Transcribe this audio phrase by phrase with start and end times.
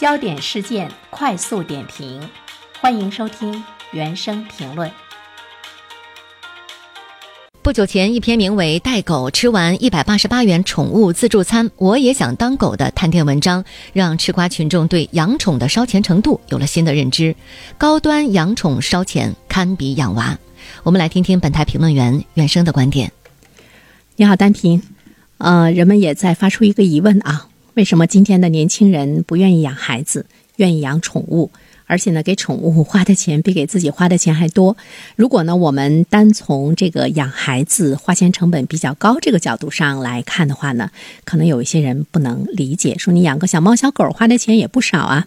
[0.00, 2.26] 焦点事件快速点评，
[2.80, 3.62] 欢迎收听
[3.92, 4.90] 原声评论。
[7.60, 13.62] 不久前，一篇名为《带狗吃完一百八十八元宠物自助餐，我也想当狗》的探店文章，
[13.92, 17.36] 让吃瓜群众对养宠的烧钱程度有了新的认知。
[17.76, 20.38] 高端养宠烧钱，堪比养娃。
[20.82, 23.12] 我们来听听本台评论员原生的观点。
[24.16, 24.82] 你好，单平。
[25.36, 27.48] 呃，人们也在发出一个疑问啊，
[27.80, 30.26] 为什么今天的年轻人不愿意养孩子，
[30.56, 31.50] 愿意养宠物？
[31.86, 34.76] 而且呢，给宠物花的钱比给自己花的钱还多。
[35.16, 40.90] 如果呢，我们单从这个养孩子花钱成本比较高这个角度上来看的话呢，
[41.24, 45.26] 可能有一些人不能理解，说你养个小猫小狗花的钱也不少啊。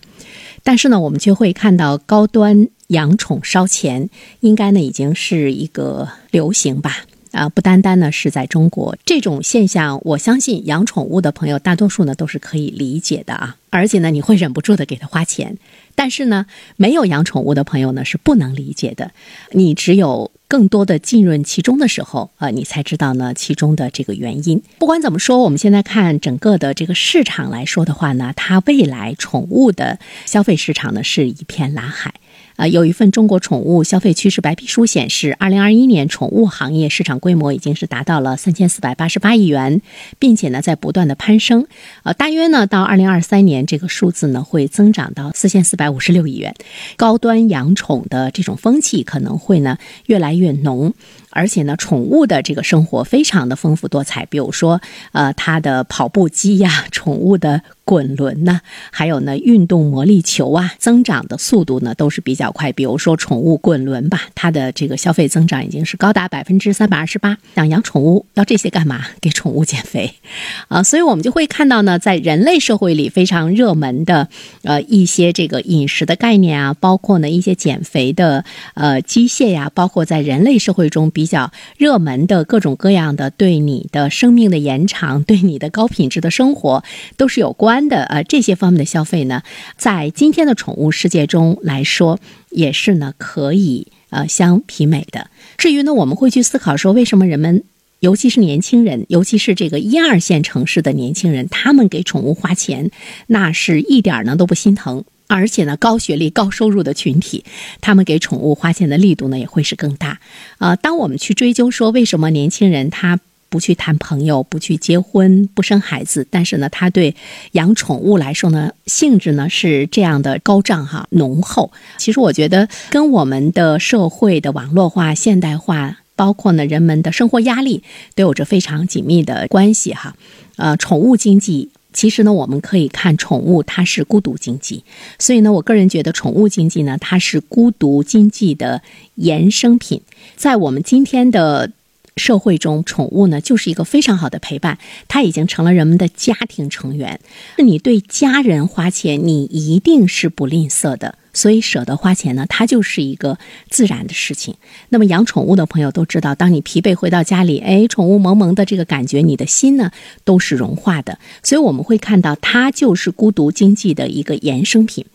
[0.61, 4.11] 但是呢，我们却会看到高端养宠烧钱，
[4.41, 6.97] 应该呢已经是一个流行吧。
[7.33, 15.57] 啊，不单单呢是在中国这种现象，我相信养宠物的朋友大多数呢都是可以理解的啊，而且呢你会忍不住的给他花钱。
[15.95, 19.11] 但是呢，没有养宠物的朋友呢是不能理解的。
[19.51, 24.61] 你只有更多的浸润其中的时候，呃，你才知道呢其中的这个原因。
[24.77, 32.12] 不管怎么说，我们现在看整个的这个市场来说的话呢，它未来宠物的消费市场呢是一片蓝海。
[32.55, 39.81] 啊，有一份中国宠物消费趋势白皮书显示，二零二一年宠物行业市场规模已经是达到了三千四百八十八亿元，
[40.19, 41.65] 并且呢在不断的攀升。
[42.03, 46.53] 呃，大约呢到二零二三年，这个数字呢会增长到四千四百五十六亿元。
[46.95, 50.93] 高端养宠的这种风气可能会呢越来越浓。
[51.35, 54.79] 而且呢，宠物的这个生活非常的丰富多彩，比如说，
[55.13, 58.59] 呃，它的跑步机呀， 宠物的滚轮呐，
[58.91, 62.71] 还有呢，运动魔力球啊，增长的速度呢都是比较快。
[62.73, 67.37] 比如说宠物滚轮吧，它的这个消费增长已经是高达百分之三百二十八。
[67.55, 69.05] 想养宠物要这些干嘛？
[69.21, 70.13] 给宠物减肥，
[70.67, 74.27] 啊，所以我们就会看到呢，在人类社会里非常热门的，
[74.63, 81.03] 呃，一些这个饮食的概念啊，包括呢一些减肥的呃机械呀，包括在人类社会中。
[81.13, 86.83] 比较热门的各种各样的对你的生命的延长、对你的高品质的生活
[87.17, 88.03] 都是有关的。
[88.05, 89.43] 呃，这些方面的消费呢，
[89.77, 92.19] 在今天的宠物世界中来说，
[92.49, 95.29] 也是呢可以呃相媲美的。
[95.57, 97.63] 至于呢，我们会去思考说，为什么人们，
[97.99, 102.91] 尤其是年轻人，尤其是这个一二线城市的年轻人，他们给宠物花钱，
[103.27, 105.03] 那是一点呢都不心疼。
[105.27, 107.43] 而且呢，高学历、高收入的群体，
[107.81, 110.19] 他们给宠物花钱的力度呢，也会是更大。
[110.59, 113.19] 呃，当我们去追究说，为什么年轻人他
[113.53, 117.15] 不去谈朋友、不去结婚、不生孩子，但是呢，他对
[117.51, 121.71] 养宠物来说呢，性质呢是这样的高涨哈、浓厚。
[121.99, 127.83] 其实我觉得，跟我们的社会的网络化、现代化，包括呢人们的生活压力，
[128.15, 130.15] 都有着非常紧密的关系哈。
[130.55, 131.69] 呃，宠物经济。
[131.93, 134.83] 其实呢，我们可以看宠物，它是孤独经济，
[135.19, 138.81] 所以呢，我个人觉得宠物经济呢，它是孤独经济的
[139.19, 140.01] 衍生品。
[140.35, 141.69] 在我们今天的
[142.15, 147.19] 社会中，宠物呢就是一个非常好的陪伴，它已经成了人们的家庭成员。
[147.57, 151.17] 你对家人花钱，你一定是不吝啬的。
[151.35, 154.55] 所以舍得花钱呢，它就是一个自然的事情。
[154.89, 159.89] 那么养宠物的朋友都知道，当你疲惫回到家里，哎，宠物萌萌的这个感觉，你的心呢
[160.23, 161.17] 都是融化的。
[161.41, 165.07] 所以我们会看到，它就是孤独经济的一个衍生品。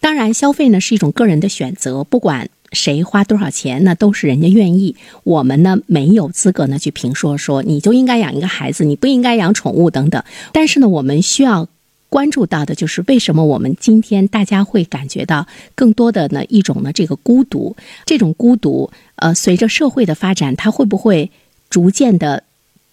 [0.00, 4.96] 当然，消费呢是一种个人的选择，不管谁花多少钱，那都是人家愿意。
[5.24, 10.22] 我们呢没有资格呢去评说说你就应该养一个孩子，你不应该养宠物等等。
[10.52, 11.68] 但是呢，我们需要。
[12.12, 21.30] 关注到的就是为什么我们今天大家会感觉到更多的呢一种呢这个孤独，这种孤独，呃，随着社会的发展，它会不会
[21.68, 22.42] 逐渐的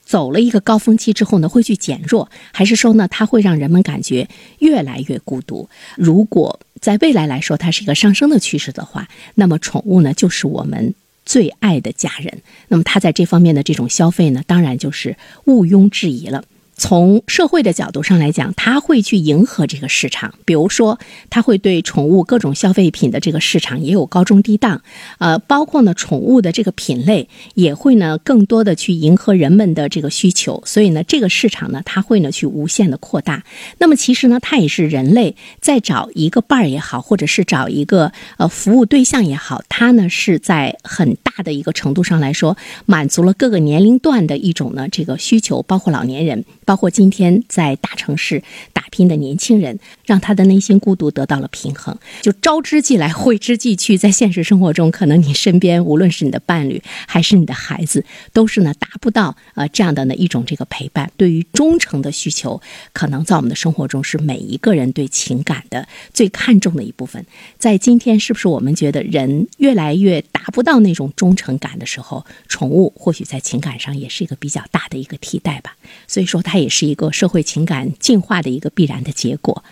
[0.06, 4.30] 走了一个高峰期之后呢会去减弱，还是说呢它会让人们感觉
[4.60, 5.68] 越来越孤独？
[5.96, 10.94] 如果在未来来说它是一个上升的趋势的话，那么宠物呢就是我们
[11.26, 16.44] 最爱的家人，那么它在这方面的这种消费呢，当然就是毋庸置疑了。
[16.80, 21.00] 从社会的角度上来讲，他会去迎合这个市场，比如说，
[21.32, 24.84] 他会对宠物各种消费品的这个市场也有高中低档，
[25.18, 33.44] 呃，包括呢宠物的这个品类也会呢更多的去迎合人们的这个需求，所以呢这个市场呢它会呢去无限的扩大。
[33.80, 42.56] 那么其实呢它也是人类在找一个伴儿也好，或者是找一个呃服务对象也好，它呢是在很大的一个程度上来说
[42.86, 46.46] 满足了各个年龄段的一种呢这个需求，包括老年人。
[46.68, 48.44] 包括今天在大城市
[48.74, 51.98] 打拼的年轻人，让他的内心孤独得到了平衡。
[52.22, 58.04] 就招之即来，挥之即去，在现实生活中，可能你身边无论是你的伴侣还是你的孩子，
[58.34, 61.10] 都是呢达不到呃这样的呢一种这个陪伴。
[61.16, 62.62] 对于忠诚的需求，
[62.92, 67.26] 可能在我们的生活中是每一个人对情感的最看重的一部分。
[67.58, 75.78] 在今天，是不是我们觉得人越来越达不到那种忠诚感的时候，宠物或许在情感上也是一个比较大的一个替代吧？
[76.08, 79.64] 所以说，它也是一个社会情感进化的一个必然的结果。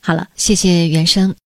[0.00, 1.41] 好了，谢谢袁生。